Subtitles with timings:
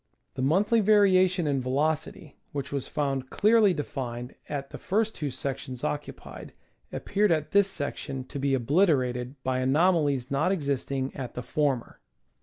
[0.33, 5.29] The monthly variation in velocity, which was found clearly de fined at the first two
[5.29, 6.53] sections occupied,
[6.91, 11.99] appeared at this section to be obliterated by anomalies not existing at the former.